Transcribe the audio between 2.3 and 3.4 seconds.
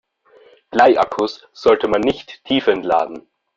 tiefentladen.